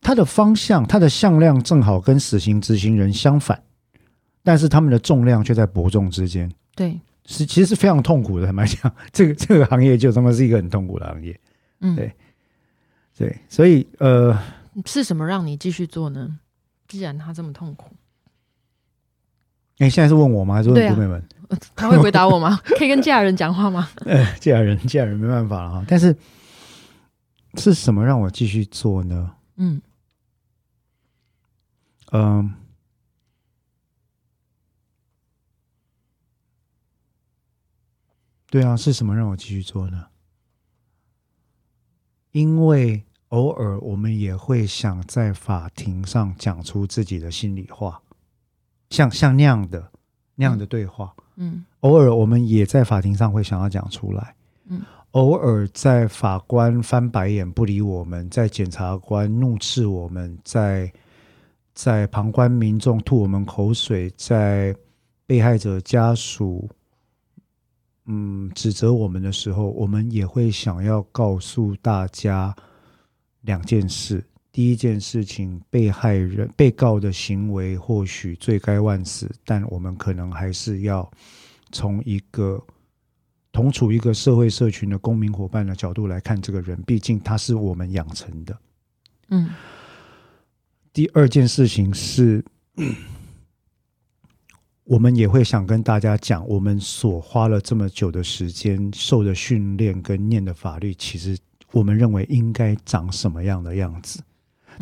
[0.00, 3.62] 他的方向，他的向量正好跟死刑执行人相反，
[4.42, 8.46] 但是他们的重量却在伯仲之间，对，是其实是非常痛苦的。
[8.46, 11.38] 坦白讲， 这个这个行业就他妈是一个很痛苦的行业。
[11.80, 12.12] 嗯，对
[13.16, 14.36] 对，所以呃，
[14.86, 16.38] 是什么让你继续做呢？
[16.88, 17.94] 既然他这么痛苦，
[19.78, 20.54] 哎，现在是问我吗？
[20.54, 21.20] 还是问古美们？
[21.48, 22.56] 呃 他会回答我吗？
[22.78, 23.88] 可以跟家人讲话吗？
[24.06, 25.84] 呃， 家人家人没办法了哈。
[25.86, 26.16] 但是
[27.56, 29.32] 是什么让我继续做呢？
[29.56, 29.80] 嗯
[32.12, 32.52] 嗯，
[38.50, 40.06] 对啊，是什么让我继续做呢？
[42.32, 48.00] 因为偶尔我们也会想在法庭上讲出自己的心里话，
[48.94, 49.90] 像像那样的
[50.36, 54.34] 那样的对话，嗯偶尔我们也在法庭上会想要讲出来。
[54.66, 60.92] 嗯，偶尔在法官翻白眼不理我们，在检察官怒斥我们，在
[61.74, 64.72] 在旁观民众吐我们口水，在
[65.26, 66.70] 被害者家属
[68.06, 72.54] 嗯指责我们的时候，我们也会想要告诉大家
[73.40, 74.24] 两件事。
[74.54, 81.10] 第一件事情，被害人、被告的行为或许罪该万死，但我们可能还是要
[81.72, 82.64] 从一个
[83.50, 88.56] 同处一个社会社群的公民伙伴的角度来看这个人，毕竟他是我们养成的。
[89.30, 89.50] 嗯
[90.92, 92.44] 第二件事情是，
[94.84, 101.36] 我们也会想跟大家讲，我们所花了这么久的时间受的训练跟念的法律，其实
[101.72, 104.22] 我们认为应该长什么样的样子。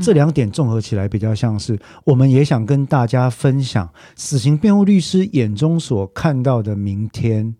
[0.00, 7.54] 这两点综合起来，比较像是我们也想跟大家分享死刑辩护律师眼中所看到的明天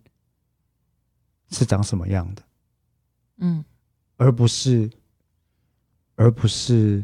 [1.50, 2.42] 是长什么样的，
[3.38, 3.64] 嗯。
[4.18, 4.88] 而不是，
[6.14, 7.02] 而不是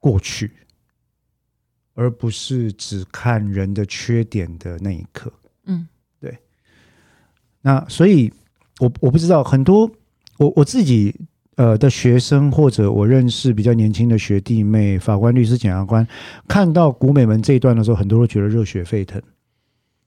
[0.00, 0.50] 过去，
[1.94, 5.32] 而不是只看人的缺点的那一刻。
[5.66, 5.86] 嗯。
[6.18, 6.36] 对。
[7.60, 8.32] 那所以
[8.80, 9.88] 我我不知道很多
[10.38, 11.14] 我我自己
[11.62, 16.04] 呃的学生或者我认识比较年轻的学弟妹、法官、律师、检察官，
[16.48, 19.22] 看到古美门这一段的时候，很多都觉得热血沸腾。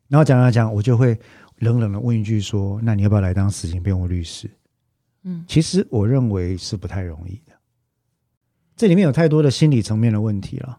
[0.09, 1.17] 然后讲讲讲，我就会
[1.59, 4.49] 冷冷的问一句说：“那你要不要来当死刑辩护律师？”
[5.23, 7.53] 嗯其实我认为是不太容易的，
[8.75, 10.77] 这里面有太多的心理层面的问题了，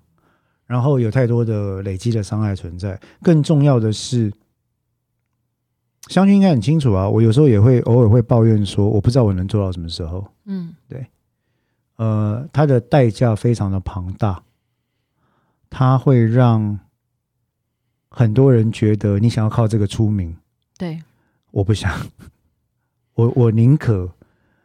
[0.67, 3.01] 然后有太多的累积的伤害存在。
[3.23, 4.31] 更重要的是，
[6.09, 10.27] 湘君应该很清楚啊，我有时候也会偶尔会抱怨说，我不知道我能做到什么时候。
[10.45, 11.07] 嗯对
[11.97, 14.43] 呃，它的代价非常的庞大，
[15.71, 16.79] 它会让
[18.11, 20.37] 很多人觉得你想要靠这个出名，
[20.79, 21.03] 对，
[21.51, 21.91] 我不想，
[23.15, 24.11] 我我宁可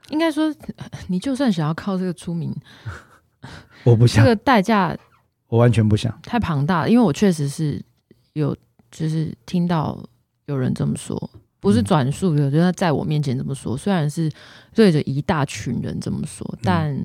[0.10, 0.54] 应该说，
[1.08, 2.54] 你就算想要靠这个出名，
[3.86, 4.96] 我不想，这个代价
[5.48, 6.14] 我完全不想。
[6.22, 6.90] 太庞大了。
[6.90, 7.82] 因为我确实是
[8.34, 8.56] 有，
[8.92, 9.98] 就是听到
[10.52, 13.76] 有人这么说，不是嗯转述的，就是他在我面前这么说。
[13.78, 14.32] 虽然是
[14.76, 16.96] 对着一大群人这么说，但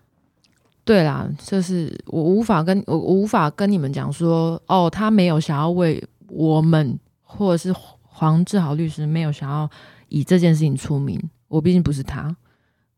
[0.84, 9.68] 对啦，就是我无法跟我我无法跟你们讲说，哦，他没有想要为我们，或者是黄志豪律师没有想要
[10.08, 11.20] 以这件事情出名。
[11.48, 12.34] 我毕竟不是他，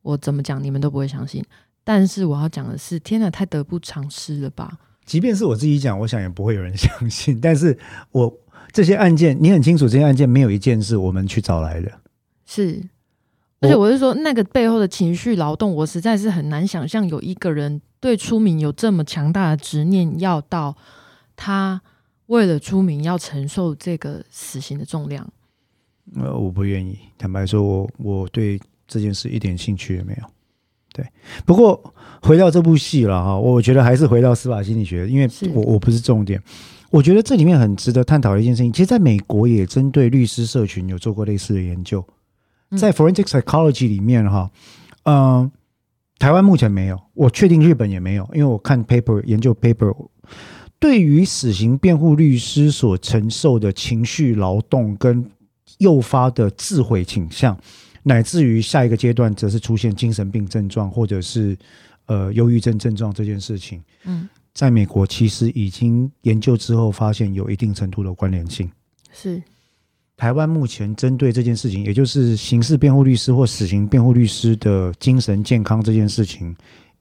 [0.02, 1.44] 我怎么讲你们都不会相信。
[1.84, 4.78] 但是我要讲的是，天哪，太得不偿失了吧？
[5.04, 7.40] 即便是我自己讲，我想也不会有人相信。
[7.40, 7.76] 但是
[8.12, 8.32] 我
[8.72, 11.92] 这些案件，你很清楚，这些案件没有一件是我们去找来的。
[12.46, 12.82] 是，
[13.60, 20.76] 而且我是说，那个背后的情绪劳动，我实在是很难想象有一个人对出名有这么强大的执念，要到
[21.36, 21.80] 他
[22.26, 25.28] 为了出名要承受这个死刑的重量。
[26.16, 26.98] 呃，我不愿意。
[27.16, 30.26] 坦白说，我我对这件事一点兴趣也没有。
[30.92, 31.06] 对，
[31.46, 36.42] 不过回到这部戏了哈，我觉得还是回到司法心理学，因为我我不是重点。
[36.92, 42.06] 我觉得这里面很值得探讨的一件事情，其实在美国也针对律师社群有做过类似的研究，
[42.70, 42.78] 嗯。
[42.78, 44.50] 在 forensic psychology 里面哈，
[45.04, 45.50] 嗯、
[46.18, 49.94] 台湾目前没有，我确定日本也没有，因为我看 paper 研究 paper，
[50.78, 55.24] 对于死刑辩护律师所承受的情绪劳动跟
[55.78, 57.58] 诱发的自毁倾向，
[58.02, 61.56] 乃至于下一个阶段则是出现精神病症状或者是
[62.06, 68.70] 呃忧郁症症状这件事情，嗯，在美国其实已经研究之后发现有一定程度的关联性。
[69.12, 69.42] 是，
[70.16, 76.54] 台湾目前针对这件事情，也就是刑事辩护律师或死刑辩护律师的精神健康这件事情，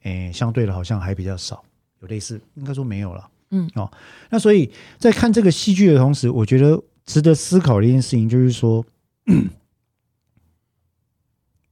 [0.03, 1.63] 诶，相对的好像还比较少，
[2.01, 3.29] 有类似，应该说没有了。
[3.51, 3.91] 嗯，哦，
[4.29, 8.83] 那所以在看这个戏剧的同时，我觉得值得思考的一件事情就是说，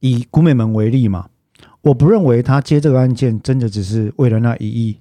[0.02, 1.30] 以古美门为例嘛，
[1.82, 4.98] 我不认为他接这个案件真的只是为了那一亿，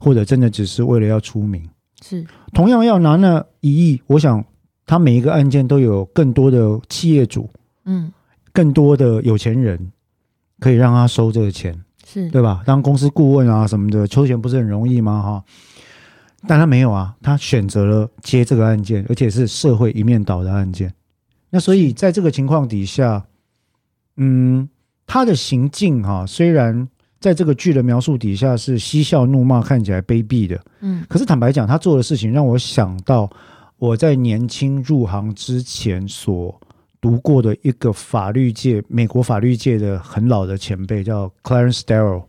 [0.00, 1.62] 或者真的只是为了要出名。
[2.02, 4.42] 是，同样要拿那一亿，我想
[4.86, 7.48] 他每一个案件都有更多的企业主、
[7.84, 8.10] 嗯，
[8.52, 9.92] 更多的有钱人
[10.58, 12.62] 可以让他收这个钱，是，对吧？
[12.64, 15.22] 当公司顾问啊什么的，抽钱不是很容易吗？
[15.22, 15.44] 哈，
[16.48, 20.92] 但他没有啊，他选择了接这个案件，而且是社会一面倒的案件。
[21.50, 23.26] 那所以在这个情况底下，
[24.16, 24.66] 嗯，
[25.06, 26.88] 他的行径哈、虽然
[27.20, 33.30] 在这个剧的描述底下是嬉笑怒骂，看起来卑鄙的，嗯可是坦白讲，他做的事情让我想到
[33.76, 36.58] 我在年轻入行之前所
[37.00, 42.24] 读过的一个法律界、美国法律界的很老的前辈，叫 Clarence Darrow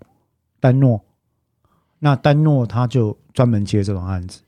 [0.60, 1.02] 丹诺。
[2.00, 4.42] 那丹诺他就专门接这种案子，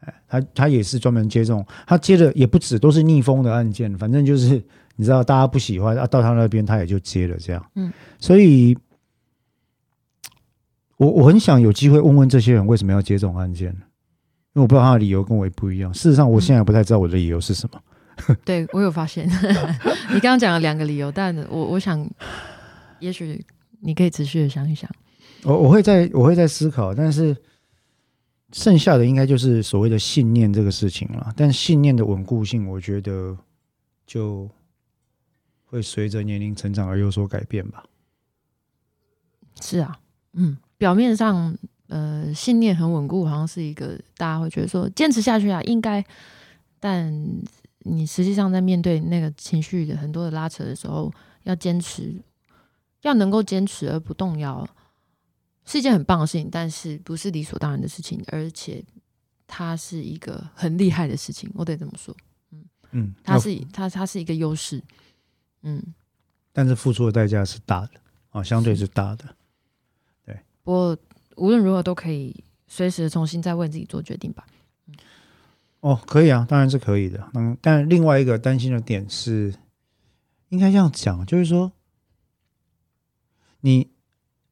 [0.00, 4.62] 哎，他他也是专门接这种，他接的也不止都是逆风的案件，反正就是
[4.94, 7.64] 你知道大家不喜欢啊，到他那边他也就接了这样。
[7.76, 8.76] 嗯，所以
[10.96, 15.92] 我我很想有机会问问这些人为什么要接这种案件，因为我不知道他的理由跟我也不一样。
[15.92, 17.80] 事实上，我现在不太知道我的理由是什么。
[18.46, 19.28] 对我有发现，
[20.08, 22.08] 你刚刚讲了两个理由，但我我想，
[22.98, 23.44] 也许
[23.80, 24.90] 你可以持续的想一想。
[25.42, 27.36] 我我会在我会在思考，但是
[28.52, 31.30] 剩下的应该就是所谓的信念这个事情了。
[31.36, 33.36] 但信念的稳固性，我觉得
[34.06, 34.50] 就
[35.66, 37.84] 会随着年龄成长而有所改变吧。
[39.60, 39.98] 是啊，
[40.32, 41.56] 嗯，表面上
[41.88, 46.04] 呃信念很稳固，好像是一个大家会觉得说坚持下去啊，应该，
[46.78, 47.12] 但。
[47.88, 51.08] 你实际上在面对那个情绪的很多的拉扯的时候，
[51.44, 52.12] 要坚持，
[53.02, 54.68] 要能够坚持而不动摇，
[55.64, 58.84] 是一件很棒的事情，但是不是理所当然的事情，而且
[59.46, 62.12] 它是一个很厉害的事情，我得这么说。
[62.50, 64.82] 嗯嗯，它是它它是一个优势，
[65.62, 65.80] 嗯，
[66.52, 67.90] 但是付出的代价是大的
[68.30, 69.24] 啊，相对是大的。
[70.66, 70.98] 对，不过
[71.36, 74.44] 无论如何都可以随时重新再为自己做决定吧。
[75.80, 77.30] 哦，可以啊，当然是可以的。
[77.34, 79.54] 嗯，但另外一个担心的点是，
[80.48, 81.70] 应该这样讲，就是说，
[83.60, 83.90] 你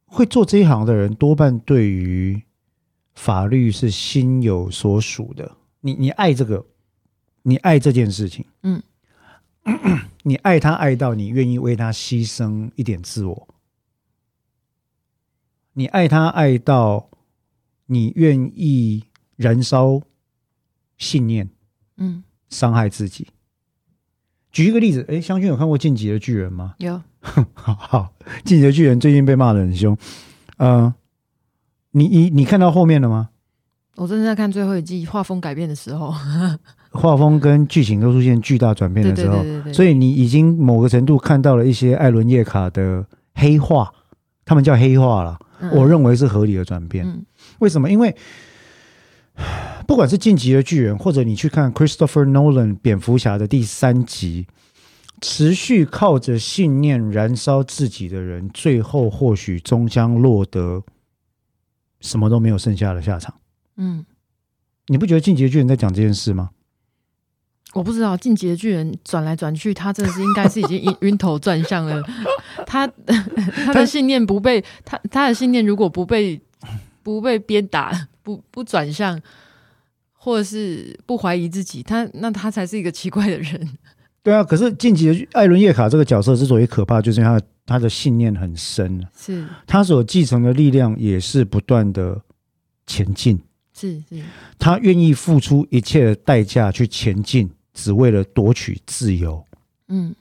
[0.07, 2.45] 会做这一行的人，多半对于
[3.15, 5.57] 法律是心有所属的。
[5.81, 6.65] 你你爱这个，
[7.43, 8.81] 你爱这件事情，嗯，
[10.23, 13.49] 你爱他爱到你愿意为他牺牲一点自我，
[15.75, 17.11] 你爱他爱到
[17.87, 19.05] 你愿意
[19.37, 20.01] 燃烧。
[20.97, 21.49] 信念，
[21.97, 23.27] 嗯，伤害自己。
[24.53, 26.75] 举一个例子，哎，香君有看过《进击的巨人》吗？
[26.79, 27.03] 有。
[27.21, 28.15] 好，《好，
[28.45, 29.97] 《进击的巨人》最近被骂的很凶。
[30.59, 30.95] 呃，
[31.91, 33.31] 你你你看到后面了吗？
[33.97, 36.15] 我正在看最后一季，画风改变的时候，
[36.93, 43.05] 画风跟剧情都出现巨大转变的时候，所以你已经某个程度看到了一些艾伦叶卡的
[43.35, 43.93] 黑化，
[44.45, 45.41] 他们叫黑化了。
[45.73, 47.25] 我认为是合理的转变。
[47.59, 47.91] 为什么？
[47.91, 48.15] 因为。
[49.85, 54.47] 不管是晋级的巨人，或者你去看 Christopher Nolan 蝙蝠侠的第三集，
[55.21, 60.85] 持续靠着信念燃烧自己的人，最后或许终将落得
[62.01, 63.35] 什么都没有剩下的下场。
[63.77, 64.07] 嗯，
[64.87, 66.51] 你不觉得晋级的巨人在讲这件事吗？
[67.75, 72.03] 我不知道晋级的巨人转来转去，他真的是应该是已经晕 晕头转向了。
[72.67, 72.91] 他
[73.67, 76.41] 他的信念不被他他的信念如果不被
[77.03, 78.09] 不被鞭打。
[78.25, 79.21] 不不转向，
[80.15, 83.69] 或者是不怀疑自己，他那他才是一个奇怪的人。
[84.25, 92.19] 对啊，可是晋级的艾伦叶卡这个角色之所以可怕，就是他他的信念很深，是他所继承的力量也是不断的
[92.87, 93.39] 前进，
[93.75, 94.23] 是是，
[94.59, 99.45] 他愿意付出一切的代价去前进，只为了夺取自由。
[99.89, 100.15] 嗯。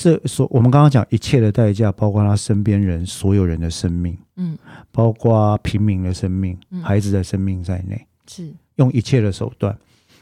[0.00, 4.56] 这所我们刚刚讲一切的代价，包括他身边人所有人的生命，嗯，
[4.92, 9.76] 包括平民的生命、孩子的生命在内，是用一切的手段。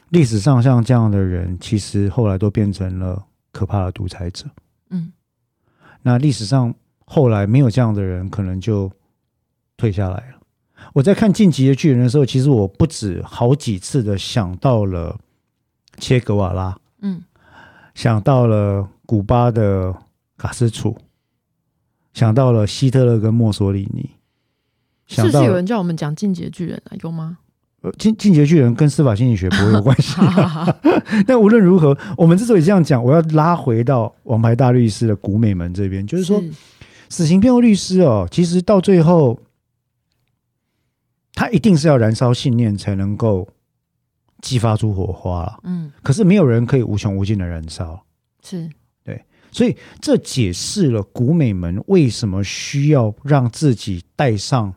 [0.09, 4.47] 历史上像这样的人，其实后来都变成了可怕的独裁者。
[4.89, 5.11] 嗯，
[6.01, 6.73] 那历史上
[7.05, 8.91] 后来没有这样的人，可能就
[9.77, 10.39] 退下来了。
[10.93, 15.15] 我在看《晋级的巨人》的时候，其实我不止好几次的想到了
[15.97, 17.23] 切格瓦拉，嗯，
[17.93, 18.87] 想到了。
[19.07, 19.95] 古巴的
[20.37, 20.93] 卡斯楚，
[22.13, 24.09] 想到了希特勒跟墨索里尼，
[25.07, 26.91] 是不是有人叫我们讲进阶巨人啊？
[27.01, 27.37] 有吗？
[27.83, 30.13] 呃，进进阶巨人跟司法心理学不会有关系。
[31.25, 36.43] 但 无论如何，我们之所以这样讲，我要拉回到王牌大律师的古美门这边，就是说，
[37.07, 39.39] 死刑辩护律师哦，其实到最后，
[41.31, 43.47] 他一定是要燃烧信念才能够
[44.41, 47.99] 激发出火花嗯，可是没有人可以无穷无尽的燃烧。
[48.43, 48.69] 是。
[49.03, 54.73] 对所以，这解释了古美门为什么需要让自己带上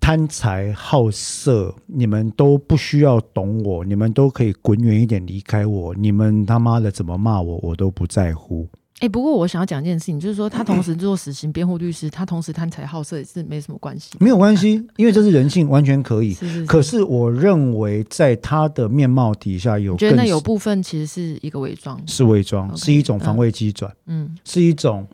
[0.00, 1.74] 贪财好色。
[1.86, 5.94] 你们都不需要懂我，你们都可以滚远一点离开我。
[5.94, 8.68] 你们他妈的怎么骂我，我都不在乎。
[9.00, 14.16] 哎，不过我想要讲一件事情，就是说他同时做死刑辩护律师，他同时贪财好色也是没什么关系。
[14.18, 16.34] 没有关系，因为这是人性，完全可以。
[16.66, 23.94] 可是我认为，在他的面貌底下有，觉得那有部分其实是一个伪装，是伪装，是一种防卫机转。
[24.06, 25.06] 嗯，是一种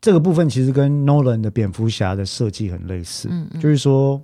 [0.00, 3.28] 这个部分其实跟 Nolan 的蝙蝠侠的设计很类似。
[3.30, 4.22] 嗯，就是说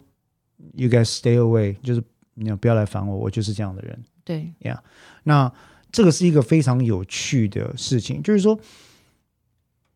[0.73, 2.03] ，You guys stay away，就是
[2.33, 4.03] 你不要来烦我，我就是这样的人。
[4.25, 4.83] 对呀，
[5.25, 5.53] 那。
[5.93, 8.59] 这个是一个非常有趣的事情，就是说，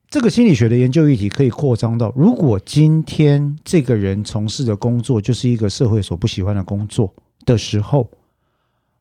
[0.08, 7.14] 这个心理学的研究议题可以扩张到，如果今天这个人从事的工作就是一个社会所不喜欢的工作
[7.44, 8.10] 的时候，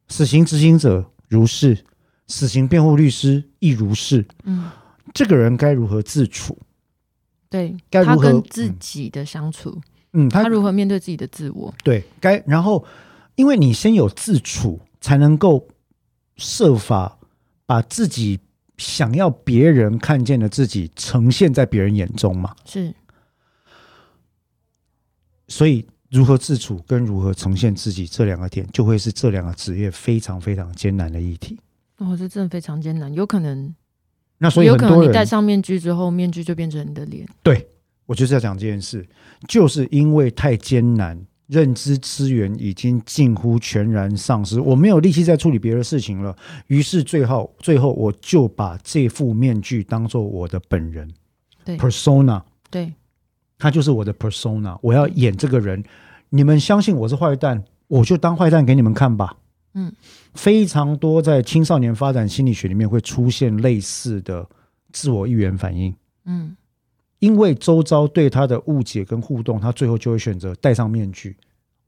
[0.07, 1.77] 死刑执行者如是，
[2.27, 4.69] 死刑辩护律师亦如是，嗯，
[5.13, 6.57] 这个人该如何自处？
[7.49, 9.79] 对该如何跟自嗯己的相处，
[10.13, 12.83] 嗯，他他如何面对自己的自我，对该，然后
[13.35, 15.67] 因为你先有自处，才能够
[16.38, 17.17] 设法
[17.65, 18.39] 把自己
[18.77, 22.55] 想要别人看见的自己呈现在别人眼中嘛。
[22.65, 22.93] 是
[25.47, 31.59] 所以，如何自处跟如何呈现自己这两个点，就会是这两个职业非常非常艰难的议题。
[31.97, 33.75] 哦，这真的非常艰难，有可能，
[34.39, 37.67] 那所以有可能你戴上面具之后，面具就变成你的脸，对
[38.05, 39.07] 我就是要讲这件事，
[39.47, 46.35] 就是因为太艰难，认知资源已经近乎全然丧失，我没有力气再处理别的事情了。
[46.67, 51.11] 于是最后，最后我就把这副面具当做我的本人
[51.65, 52.93] 对 persona，对
[53.57, 55.83] 他就是我的 persona，我要演这个人。
[56.29, 59.37] 你们相信我是坏蛋，我就当坏蛋给你们看吧。
[59.75, 59.93] 嗯，
[60.33, 64.47] 非常多在青少年发展心理学里面会出现类似的
[64.91, 65.95] 自我预言反应。
[66.25, 66.55] 嗯
[67.24, 71.34] 因为周遭对他的误解跟互动，他最后就会选择戴上面具，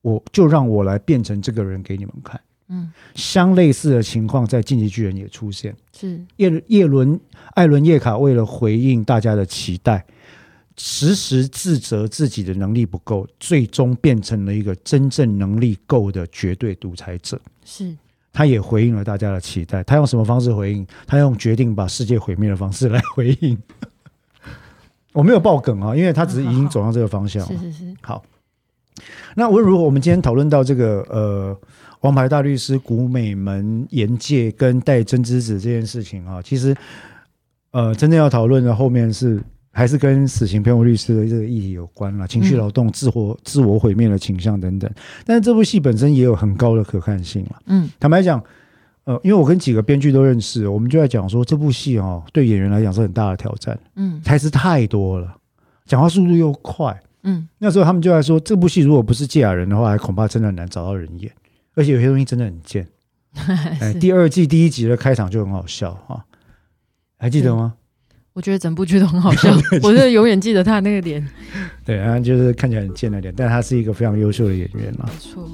[0.01, 2.39] 我就让我来变成这个人给你们看。
[2.69, 5.75] 嗯，相类似的情况在《进击巨人》也出现。
[5.91, 7.19] 是叶叶伦、
[7.53, 10.05] 艾伦、叶卡为了回应大家的期待，
[10.77, 17.37] 时时自责自己的能力不够，最终变成了一个真正能力够的绝对独裁者。
[17.65, 17.93] 是，
[18.31, 19.83] 他也回应了大家的期待。
[19.83, 20.87] 他用什么方式回应？
[21.05, 23.57] 他用决定把世界毁灭的方式来回应。
[25.15, 27.47] 我没有爆梗啊，因为他只是已经走向这个方向了。
[27.47, 28.21] 是是是，好，
[29.35, 31.57] 那无论如果我们今天讨论到这个呃，
[32.01, 36.75] 王牌大律师古美门严界跟戴真之子这件事情啊，其实
[37.71, 39.41] 呃，真正要讨论的后面是
[39.71, 44.91] 还是跟死刑辩护律师的这个议题有关了，情绪劳动、自我自我毁灭的倾向等等。
[45.25, 47.61] 但是这部戏本身也有很高的可看性了。
[47.67, 48.43] 嗯坦白讲，
[49.05, 55.35] 呃，因为我跟几个编剧都认识，我们就在讲说这部戏哦，对演员来讲是很大的挑战，嗯台词太多了，
[55.85, 56.99] 讲话速度又快。
[57.23, 61.31] 嗯，那时候他们就在说，这部戏如果不是芥雅人的话，还恐怕真的很难找到人演，
[61.73, 62.87] 而且有些东西真的很贱。
[63.81, 66.23] 哎，第二季第一集的开场就很好笑哈、
[67.17, 67.73] 还记得吗？
[68.33, 69.49] 我觉得整部剧都很好笑，
[69.81, 71.25] 我是永远记得他那个脸，
[71.85, 75.05] 对，然后就是看起来很贱的脸，但他是一个非常优秀的演员嘛。
[75.07, 75.49] 没错，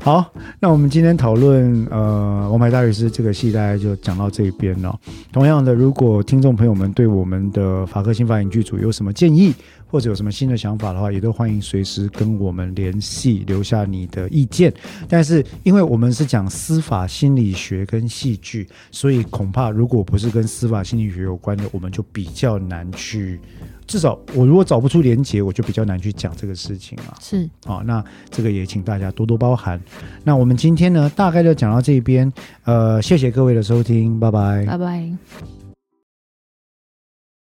[0.00, 4.94] 好，那我们今天讨论呃《王牌大律师》这个戏，大家就讲到这一边了。
[5.32, 9.54] 同样的，如果听众朋友们对我们的法科新法影剧组有什么建议，
[9.86, 14.72] 或者有什么新的想法的话，也都欢迎随时跟我们联系，留下你的意见。
[15.08, 23.40] 但是，因为我们是讲司法心理学跟戏剧，所以恐怕如果不是跟司法心理学有关的，我们就比较难去。
[23.86, 27.14] 至少我如果找不出连结，我就比较难去讲这个事情啊。
[27.20, 29.80] 是，好、那这个也请大家多多包涵。
[30.24, 32.32] 那我们今天呢，大概就讲到这边，
[32.64, 34.64] 呃，谢谢各位的收听，拜拜。
[34.64, 35.53] 拜拜。